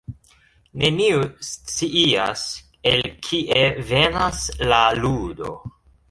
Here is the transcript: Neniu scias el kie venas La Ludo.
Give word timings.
Neniu 0.83 1.19
scias 1.47 2.45
el 2.91 3.03
kie 3.27 3.67
venas 3.91 4.39
La 4.71 4.81
Ludo. 5.03 5.53